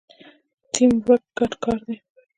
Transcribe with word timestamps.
ټیم 0.73 0.91
ورک 1.05 1.23
ګډ 1.37 1.51
کار 1.63 1.79
دی 1.87 1.95